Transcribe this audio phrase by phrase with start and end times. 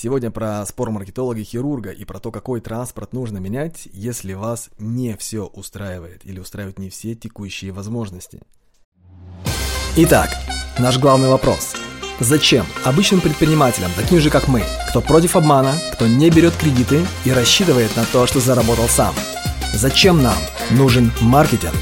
[0.00, 5.46] Сегодня про спор маркетолога-хирурга и про то, какой транспорт нужно менять, если вас не все
[5.46, 8.40] устраивает или устраивают не все текущие возможности.
[9.96, 10.30] Итак,
[10.78, 11.74] наш главный вопрос.
[12.20, 17.32] Зачем обычным предпринимателям, таким же как мы, кто против обмана, кто не берет кредиты и
[17.32, 19.16] рассчитывает на то, что заработал сам?
[19.74, 20.38] Зачем нам
[20.70, 21.74] нужен маркетинг?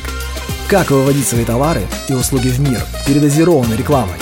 [0.70, 4.16] Как выводить свои товары и услуги в мир передозированной рекламой?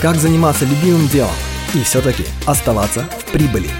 [0.00, 1.34] Как заниматься любимым делом
[1.74, 3.70] и все-таки оставаться в прибыли?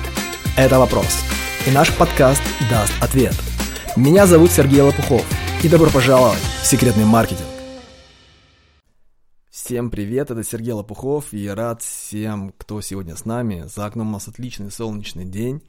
[0.56, 1.22] Это вопрос.
[1.66, 3.34] И наш подкаст даст ответ.
[3.96, 5.24] Меня зовут Сергей Лопухов.
[5.62, 7.48] И добро пожаловать в секретный маркетинг.
[9.50, 13.64] Всем привет, это Сергей Лопухов, и я рад всем, кто сегодня с нами.
[13.66, 15.60] За окном у нас отличный солнечный день,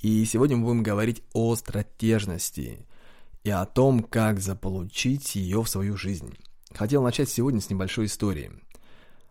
[0.00, 2.84] и сегодня мы будем говорить о стратежности
[3.44, 6.36] и о том, как заполучить ее в свою жизнь.
[6.74, 8.50] Хотел начать сегодня с небольшой истории.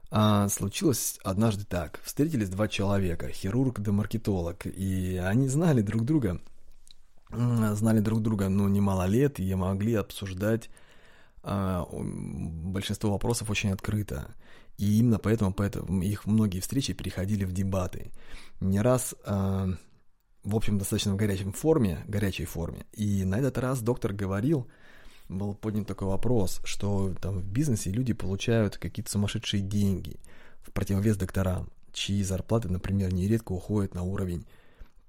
[0.10, 2.00] А, случилось однажды так.
[2.04, 6.40] Встретились два человека, хирург да маркетолог, и они знали друг друга,
[7.30, 10.70] знали друг друга, ну, немало лет, и могли обсуждать
[11.44, 14.34] а, большинство вопросов очень открыто.
[14.78, 18.12] И именно поэтому, поэтому их многие встречи переходили в дебаты.
[18.62, 19.70] Не раз а,
[20.48, 22.86] в общем, достаточно в горячем форме, горячей форме.
[22.94, 24.68] И на этот раз доктор говорил,
[25.30, 30.20] был поднят такой вопрос, что там в бизнесе люди получают какие-то сумасшедшие деньги
[30.62, 34.46] в противовес докторам, чьи зарплаты, например, нередко уходят на уровень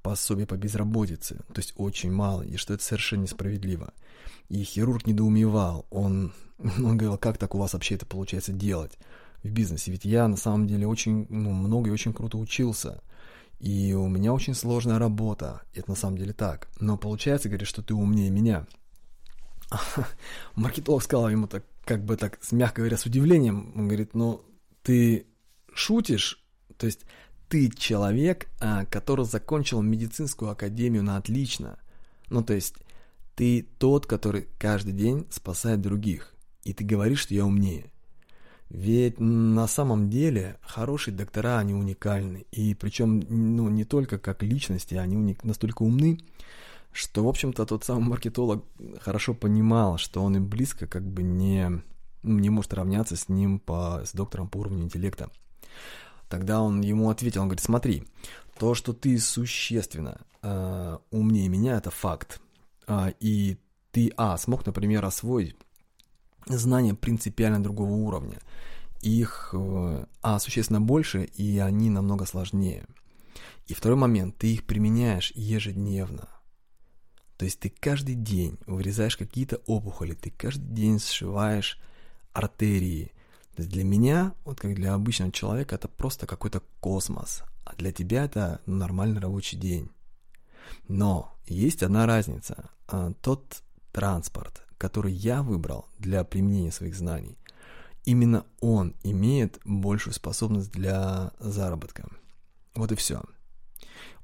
[0.02, 3.92] пособия по безработице, то есть очень мало, и что это совершенно несправедливо.
[4.48, 8.98] И хирург недоумевал, он, он говорил, как так у вас вообще это получается делать
[9.42, 13.02] в бизнесе, ведь я на самом деле очень, ну, много и очень круто учился,
[13.60, 15.62] и у меня очень сложная работа.
[15.74, 16.68] Это на самом деле так.
[16.78, 18.66] Но получается, говорит, что ты умнее меня.
[20.54, 23.72] Маркетолог сказал ему так, как бы так, мягко говоря, с удивлением.
[23.76, 24.42] Он говорит, ну,
[24.82, 25.26] ты
[25.72, 26.42] шутишь?
[26.76, 27.00] То есть
[27.48, 31.78] ты человек, а, который закончил медицинскую академию на отлично.
[32.30, 32.74] Ну, то есть
[33.34, 36.34] ты тот, который каждый день спасает других.
[36.64, 37.90] И ты говоришь, что я умнее.
[38.68, 42.44] Ведь на самом деле хорошие доктора, они уникальны.
[42.52, 45.42] И причем ну, не только как личности, они уник...
[45.42, 46.18] настолько умны,
[46.92, 48.64] что, в общем-то, тот самый маркетолог
[49.00, 51.82] хорошо понимал, что он и близко как бы не,
[52.22, 55.30] ну, не может равняться с ним по, с доктором по уровню интеллекта.
[56.28, 58.04] Тогда он ему ответил, он говорит, смотри,
[58.58, 62.40] то, что ты существенно э, умнее меня, это факт.
[62.86, 63.58] Э, и
[63.92, 65.56] ты, а, смог, например, освоить
[66.46, 68.38] знания принципиально другого уровня.
[69.00, 72.86] Их, э, а, существенно больше, и они намного сложнее.
[73.66, 76.28] И второй момент, ты их применяешь ежедневно.
[77.38, 81.80] То есть ты каждый день вырезаешь какие-то опухоли, ты каждый день сшиваешь
[82.32, 83.12] артерии.
[83.54, 87.44] То есть для меня, вот как для обычного человека, это просто какой-то космос.
[87.64, 89.88] А для тебя это нормальный рабочий день.
[90.88, 92.70] Но есть одна разница.
[92.88, 93.62] А, тот
[93.92, 97.38] транспорт, который я выбрал для применения своих знаний,
[98.04, 102.08] именно он имеет большую способность для заработка.
[102.74, 103.22] Вот и все.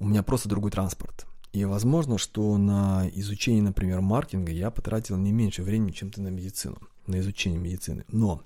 [0.00, 1.26] У меня просто другой транспорт.
[1.54, 6.28] И возможно, что на изучение, например, маркетинга я потратил не меньше времени, чем ты на
[6.28, 8.04] медицину, на изучение медицины.
[8.08, 8.42] Но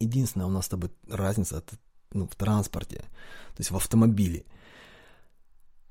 [0.00, 1.76] единственная у нас с тобой разница это,
[2.12, 4.44] ну, в транспорте, то есть в автомобиле–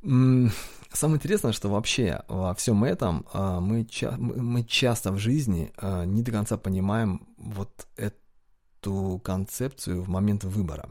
[0.02, 6.06] Самое интересное, что вообще во всем этом а, мы, ча- мы часто в жизни а,
[6.06, 10.90] не до конца понимаем вот эту концепцию в момент выбора.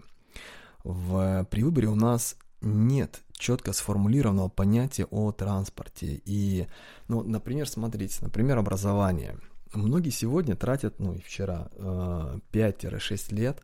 [0.83, 6.21] В, при выборе у нас нет четко сформулированного понятия о транспорте.
[6.25, 6.67] И,
[7.09, 9.39] ну, например, смотрите, например, образование.
[9.73, 13.63] Многие сегодня тратят, ну и вчера, 5-6 а, лет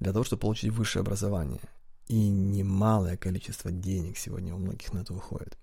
[0.00, 1.60] для того, чтобы получить высшее образование.
[2.08, 5.58] И немалое количество денег сегодня у многих на это выходит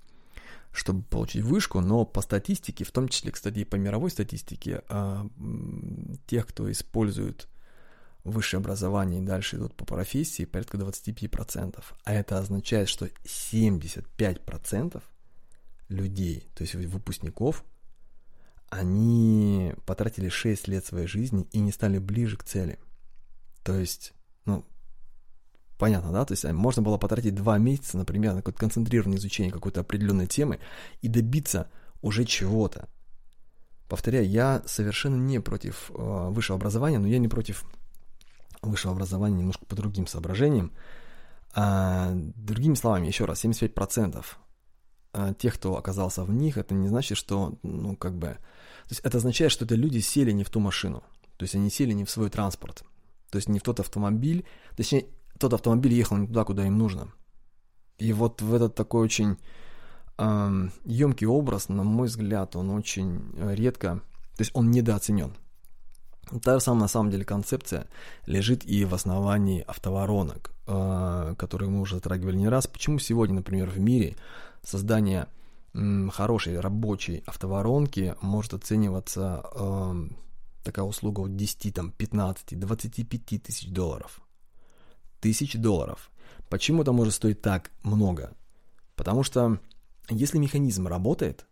[0.74, 5.28] чтобы получить вышку, но по статистике, в том числе, кстати, и по мировой статистике, а,
[6.28, 7.50] тех, кто использует
[8.24, 11.84] высшее образование и дальше идут по профессии, порядка 25%.
[12.04, 15.02] А это означает, что 75%
[15.90, 17.64] людей, то есть выпускников,
[18.70, 22.80] они потратили 6 лет своей жизни и не стали ближе к цели.
[23.64, 24.14] То есть,
[24.46, 24.66] ну,
[25.82, 26.26] Понятно, да?
[26.26, 30.28] То есть э, можно было потратить два месяца, например, на какое-то концентрированное изучение какой-то определенной
[30.28, 30.60] темы
[31.02, 31.72] и добиться
[32.04, 32.88] уже чего-то.
[33.90, 37.66] Повторяю, я совершенно не против э, высшего образования, но я не против
[38.62, 40.72] высшего образования немножко по другим соображениям.
[41.54, 44.24] А, другими словами, еще раз, 75%
[45.14, 48.28] э, тех, кто оказался в них, это не значит, что, ну, как бы...
[48.28, 51.04] То есть это означает, что это люди сели не в ту машину.
[51.38, 52.84] То есть они сели не в свой транспорт.
[53.30, 54.46] То есть не в тот автомобиль.
[54.76, 55.08] Точнее,
[55.40, 57.12] тот автомобиль ехал не туда, куда им нужно.
[57.98, 59.38] И вот в этот такой очень
[60.18, 64.02] э, емкий образ, на мой взгляд, он очень редко,
[64.36, 65.36] то есть он недооценен.
[66.44, 67.88] Та же самая, на самом деле, концепция
[68.26, 72.68] лежит и в основании автоворонок, э, которые мы уже затрагивали не раз.
[72.68, 74.16] Почему сегодня, например, в мире
[74.64, 75.28] создание
[76.12, 79.94] хорошей рабочей автоворонки может оцениваться э,
[80.64, 84.22] такая услуга от 10, там, 15, 25 тысяч долларов.
[85.22, 86.12] Тысяч долларов.
[86.50, 88.36] Почему это может стоить так много?
[88.96, 89.60] Потому что
[90.10, 91.46] если механизм работает,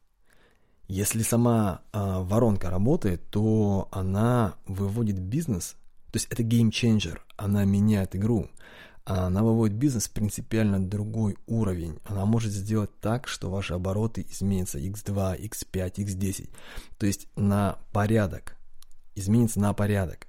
[0.90, 5.76] если сама э, воронка работает, то она выводит бизнес,
[6.12, 8.50] то есть это геймченджер, она меняет игру,
[9.06, 12.00] она выводит бизнес в принципиально другой уровень.
[12.06, 14.80] Она может сделать так, что ваши обороты изменятся.
[14.80, 16.50] x2, x5, x10,
[16.98, 18.56] то есть на порядок,
[19.14, 20.26] изменится на порядок.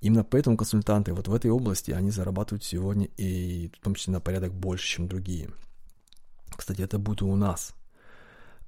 [0.00, 4.20] Именно поэтому консультанты вот в этой области, они зарабатывают сегодня и в том числе на
[4.20, 5.50] порядок больше, чем другие.
[6.56, 7.74] Кстати, это будет у нас–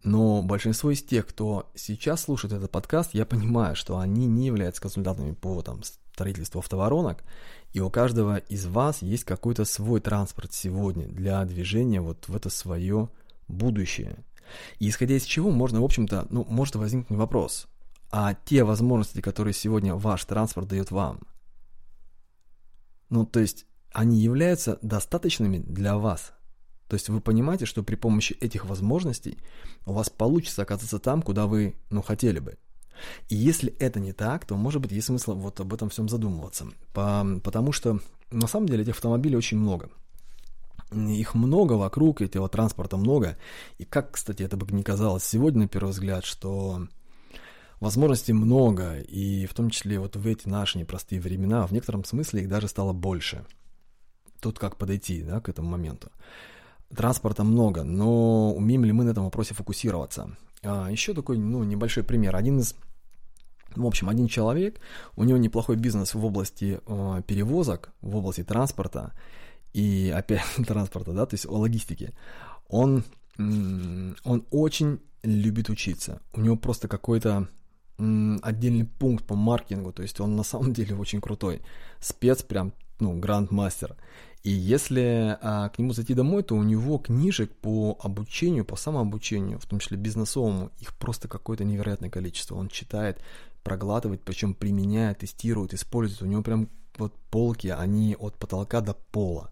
[0.04, 4.80] но большинство из тех, кто сейчас слушает этот подкаст, я понимаю, что они не являются
[4.80, 7.24] консультантами по там, строительству автоворонок,
[7.72, 12.48] и у каждого из вас есть какой-то свой транспорт сегодня для движения вот в это
[12.48, 13.08] свое
[13.48, 14.24] будущее.
[14.78, 17.66] И исходя из чего можно, в общем-то, ну, может возникнуть вопрос,
[18.10, 21.20] а те возможности, которые сегодня ваш транспорт дает вам,
[23.10, 26.32] ну, то есть они являются достаточными для вас–
[26.88, 29.38] то есть вы понимаете, что при помощи этих возможностей
[29.86, 32.56] у вас получится оказаться там, куда вы, ну, хотели бы.
[33.28, 36.66] И если это не так, то, может быть, есть смысл вот об этом всем задумываться.
[36.94, 38.00] По, потому что,
[38.30, 39.90] на самом деле, этих автомобилей очень много.
[40.90, 43.36] Их много вокруг, этого транспорта много.
[43.76, 46.88] И как, кстати, это бы не казалось сегодня, на первый взгляд, что
[47.80, 52.42] возможностей много, и в том числе вот в эти наши непростые времена, в некотором смысле
[52.42, 53.44] их даже стало больше.
[54.40, 56.10] Тут как подойти да, к этому моменту.
[56.94, 60.36] Транспорта много, но умеем ли мы на этом вопросе фокусироваться?
[60.62, 62.36] А, еще такой, ну, небольшой пример.
[62.36, 62.74] Один из
[63.76, 64.80] в общем, один человек,
[65.14, 69.12] у него неплохой бизнес в области э, перевозок, в области транспорта,
[69.72, 72.14] и опять транспорта, да, то есть логистики.
[72.68, 73.04] Он,
[73.38, 76.20] он очень любит учиться.
[76.32, 77.48] У него просто какой-то
[77.98, 81.62] отдельный пункт по маркетингу, то есть он на самом деле очень крутой.
[82.00, 83.96] Спец прям, ну, гранд-мастер.
[84.44, 89.58] И если а, к нему зайти домой, то у него книжек по обучению, по самообучению,
[89.58, 92.54] в том числе бизнесовому, их просто какое-то невероятное количество.
[92.54, 93.20] Он читает,
[93.64, 96.22] проглатывает, причем применяет, тестирует, использует.
[96.22, 99.50] У него прям вот полки, они от потолка до пола.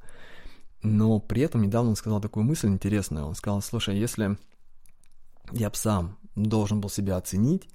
[0.83, 3.27] Но при этом недавно он сказал такую мысль интересную.
[3.27, 4.39] Он сказал, слушай, если
[5.53, 7.69] я бы сам должен был себя оценить,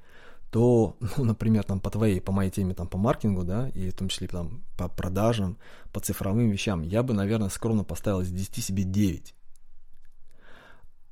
[0.52, 3.96] то, ну, например, там по твоей, по моей теме, там по маркетингу, да, и в
[3.96, 5.58] том числе там по продажам,
[5.92, 9.34] по цифровым вещам, я бы, наверное, скромно поставил из 10 себе 9.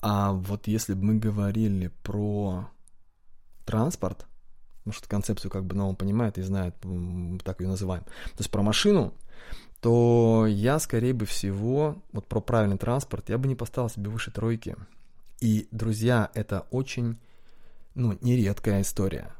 [0.01, 2.69] А вот если бы мы говорили про
[3.65, 4.27] транспорт,
[4.79, 6.75] потому что концепцию как бы, он понимает и знает,
[7.43, 9.13] так ее называем, то есть про машину,
[9.81, 14.31] то я, скорее бы всего, вот про правильный транспорт, я бы не поставил себе выше
[14.31, 14.75] тройки.
[15.39, 17.17] И, друзья, это очень
[17.95, 19.31] ну, нередкая история.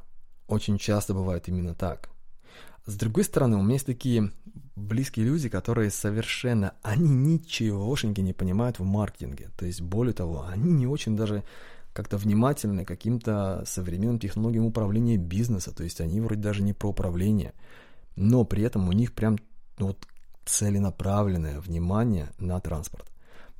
[0.46, 2.10] Очень часто бывает именно так.
[2.86, 4.32] С другой стороны, у меня есть такие
[4.74, 9.50] близкие люди, которые совершенно, они ничегошеньки не понимают в маркетинге.
[9.56, 11.44] То есть, более того, они не очень даже
[11.92, 15.74] как-то внимательны каким-то современным технологиям управления бизнеса.
[15.74, 17.52] То есть, они вроде даже не про управление,
[18.16, 19.38] но при этом у них прям
[19.78, 20.06] ну, вот
[20.44, 23.06] целенаправленное внимание на транспорт.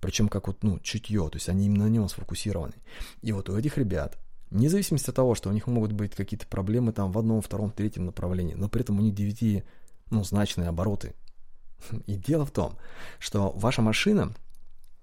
[0.01, 2.75] Причем как вот, ну, чутье, то есть они именно на нем сфокусированы.
[3.23, 4.19] И вот у этих ребят
[4.51, 7.71] Вне зависимости от того, что у них могут быть какие-то проблемы там в одном, втором,
[7.71, 9.65] третьем направлении, но при этом у них 9,
[10.11, 11.15] ну, значные обороты.
[12.07, 12.77] И дело в том,
[13.19, 14.35] что ваша машина,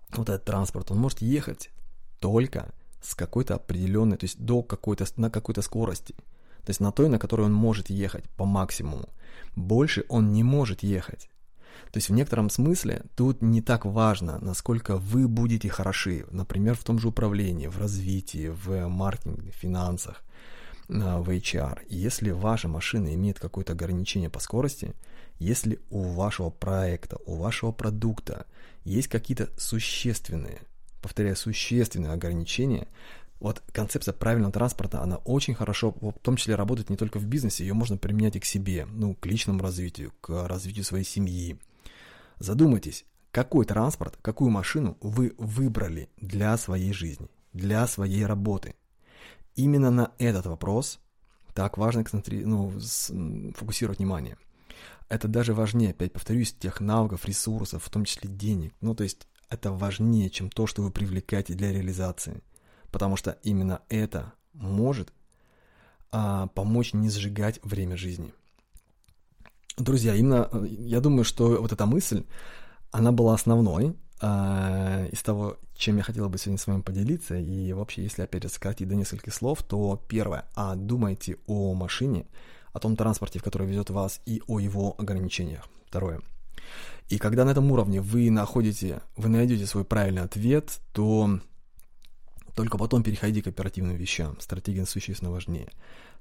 [0.10, 1.72] вот этот транспорт, он может ехать
[2.20, 6.14] только с какой-то определенной, то есть до какой-то, на какой-то скорости.
[6.64, 9.08] То есть на той, на которой он может ехать по максимуму.
[9.56, 11.30] Больше он не может ехать.
[11.92, 16.84] То есть в некотором смысле тут не так важно, насколько вы будете хороши, например, в
[16.84, 20.24] том же управлении, в развитии, в маркетинге, в финансах,
[20.88, 21.82] в HR.
[21.90, 24.94] Если ваша машина имеет какое-то ограничение по скорости,
[25.40, 28.46] если у вашего проекта, у вашего продукта
[28.86, 30.62] есть какие-то существенные,
[31.02, 32.88] повторяю, существенные ограничения,
[33.40, 37.66] вот концепция правильного транспорта, она очень хорошо, в том числе работает не только в бизнесе,
[37.66, 41.60] ее можно применять и к себе, ну, к личному развитию, к развитию своей семьи.
[42.40, 48.76] Задумайтесь, какой транспорт, какую машину вы выбрали для своей жизни, для своей работы.
[49.56, 51.00] Именно на этот вопрос
[51.54, 52.74] так важно ну,
[53.56, 54.38] фокусировать внимание.
[55.10, 58.74] Это даже важнее, опять повторюсь, тех навыков, ресурсов, в том числе денег.
[58.82, 62.42] Ну, то есть это важнее, чем то, что вы привлекаете для реализации.
[62.92, 65.14] Потому что именно это может
[66.12, 68.34] а, помочь не сжигать время жизни.
[69.78, 72.24] Друзья, именно э, я думаю, что вот эта мысль,
[72.92, 77.38] она была основной а, из того, чем я хотел бы сегодня с вами поделиться.
[77.38, 82.26] И вообще, если опять сократить до нескольких слов, то первое, а думайте о машине,
[82.74, 85.68] о том транспорте, в который везет вас, и о его ограничениях.
[85.88, 86.22] Второе.
[87.10, 91.40] И когда на этом уровне вы находите, вы найдете свой правильный ответ, то
[92.58, 94.36] только потом переходите к оперативным вещам.
[94.40, 95.70] Стратегия существенно важнее.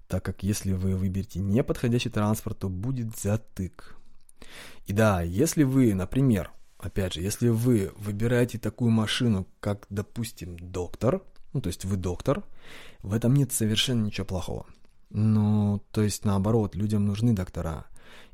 [0.06, 3.96] Так как если вы выберете неподходящий транспорт, то будет затык.
[4.84, 11.22] И да, если вы, например, опять же, если вы выбираете такую машину, как, допустим, доктор,
[11.54, 12.44] ну, то есть вы доктор,
[13.00, 14.66] в этом нет совершенно ничего плохого.
[15.08, 17.86] Ну, то есть наоборот, людям нужны доктора.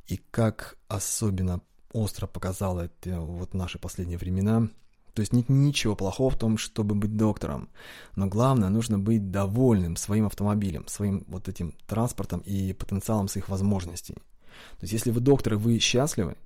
[0.09, 1.61] И как особенно
[1.93, 4.71] остро показало это вот наши последние времена,
[5.15, 7.69] то есть нет ничего плохого в том, чтобы быть доктором.
[8.17, 14.15] Но главное, нужно быть довольным своим автомобилем, своим вот этим транспортом и потенциалом своих возможностей.
[14.15, 16.37] То есть если вы доктор и вы счастливы,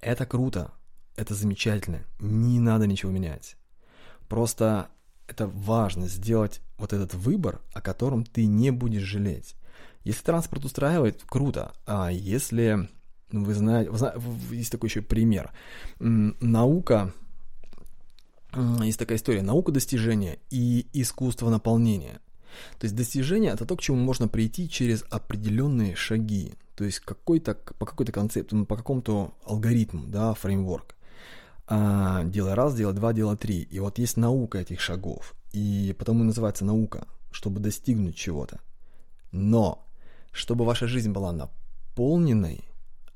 [0.00, 0.72] это круто,
[1.16, 3.56] это замечательно, не надо ничего менять.
[4.28, 4.88] Просто
[5.28, 9.56] это важно сделать вот этот выбор, о котором ты не будешь жалеть.
[10.04, 11.72] Если транспорт устраивает, круто.
[11.86, 12.88] А если
[13.30, 15.50] ну, вы знаете, вы знаете, есть такой еще пример.
[15.98, 17.12] Наука,
[18.82, 22.20] есть такая история, наука достижения и искусство наполнения.
[22.78, 27.54] То есть достижение это то, к чему можно прийти через определенные шаги, то есть какой-то,
[27.54, 30.94] по какой-то концепту, по какому-то алгоритму, да, фреймворк
[31.66, 33.62] а, делай раз, делай два, делай три.
[33.62, 35.34] И вот есть наука этих шагов.
[35.52, 38.60] И потому и называется наука, чтобы достигнуть чего-то.
[39.32, 39.86] Но,
[40.32, 42.64] чтобы ваша жизнь была наполненной,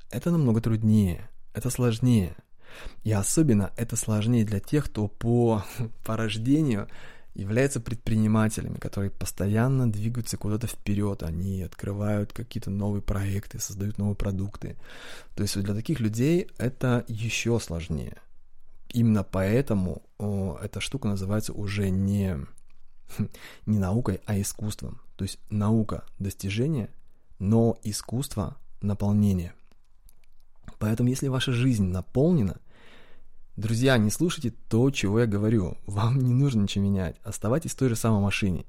[0.09, 2.35] это намного труднее, это сложнее.
[3.03, 5.63] И особенно это сложнее для тех, кто по,
[6.03, 6.87] по рождению
[7.35, 14.75] является предпринимателями, которые постоянно двигаются куда-то вперед, они открывают какие-то новые проекты, создают новые продукты.
[15.35, 18.17] То есть для таких людей это еще сложнее
[18.91, 22.37] именно поэтому о, эта штука называется уже не,
[23.65, 25.01] не наукой, а искусством.
[25.15, 26.89] То есть наука достижения,
[27.39, 29.53] но искусство наполнения.
[30.79, 32.59] Поэтому если ваша жизнь наполнена,
[33.57, 35.77] друзья, не слушайте то, чего я говорю.
[35.85, 37.17] Вам не нужно ничего менять.
[37.23, 38.65] Оставайтесь в той же самой машине.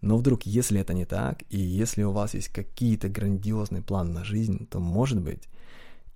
[0.00, 4.24] Но вдруг, если это не так, и если у вас есть какие-то грандиозные планы на
[4.24, 5.48] жизнь, то, может быть,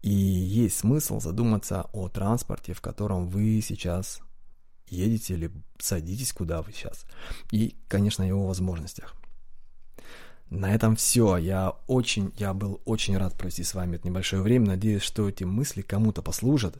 [0.03, 4.21] и есть смысл задуматься о транспорте, в котором вы сейчас
[4.89, 7.05] едете или садитесь, куда вы сейчас.
[7.51, 9.15] И, конечно, его возможностях.
[10.51, 11.37] На этом все.
[11.37, 14.69] Я очень, я был очень рад провести с вами это небольшое время.
[14.69, 16.77] Надеюсь, что эти мысли кому-то послужат.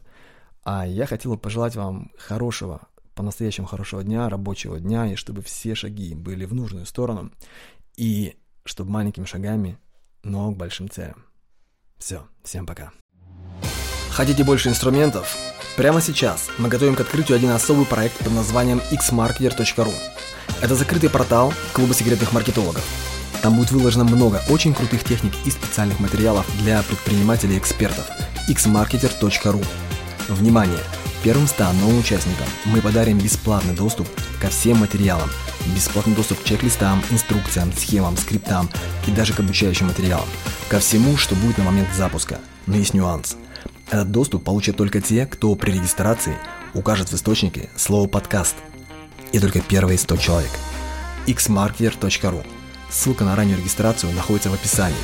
[0.63, 2.81] А я хотел бы пожелать вам хорошего,
[3.15, 7.31] по-настоящему хорошего дня, рабочего дня, и чтобы все шаги были в нужную сторону,
[7.95, 8.35] и
[8.65, 9.77] чтобы маленькими шагами,
[10.23, 11.25] но к большим целям.
[11.97, 12.91] Все, всем пока.
[14.11, 15.35] Хотите больше инструментов?
[15.77, 19.93] Прямо сейчас мы готовим к открытию один особый проект под названием xmarketer.ru.
[20.61, 23.18] Это закрытый портал клуба секретных маркетологов.
[23.41, 28.05] Там будет выложено много очень крутых техник и специальных материалов для предпринимателей и экспертов.
[28.49, 29.65] xmarketer.ru
[30.27, 30.79] Внимание!
[31.23, 34.07] Первым 100 новым участникам мы подарим бесплатный доступ
[34.39, 35.29] ко всем материалам,
[35.75, 38.69] бесплатный доступ к чек-листам, инструкциям, схемам, скриптам
[39.05, 40.27] и даже к обучающим материалам,
[40.69, 42.39] ко всему, что будет на момент запуска.
[42.67, 43.35] Но есть нюанс–
[43.91, 46.37] этот доступ получат только те, кто при регистрации
[46.75, 48.55] укажет в источнике слово «подкаст».
[49.31, 50.51] И только первые 100 человек.
[51.25, 52.45] xmarketer.ru
[52.89, 54.97] Ссылка на раннюю регистрацию находится в описании.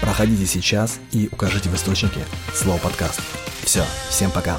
[0.00, 2.20] Проходите сейчас и укажите в источнике
[2.54, 3.20] слово «подкаст».
[3.64, 4.58] Все, всем пока.